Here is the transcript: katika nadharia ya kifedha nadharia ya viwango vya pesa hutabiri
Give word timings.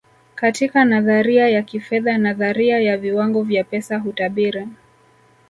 katika 0.35 0.85
nadharia 0.85 1.49
ya 1.49 1.61
kifedha 1.63 2.17
nadharia 2.17 2.79
ya 2.79 2.97
viwango 2.97 3.43
vya 3.43 3.63
pesa 3.63 3.97
hutabiri 3.97 4.67